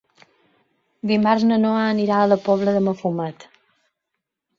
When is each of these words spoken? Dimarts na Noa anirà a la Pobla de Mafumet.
Dimarts 1.11 1.45
na 1.49 1.59
Noa 1.65 1.83
anirà 1.89 2.21
a 2.21 2.31
la 2.31 2.39
Pobla 2.47 2.73
de 2.79 2.81
Mafumet. 2.87 3.47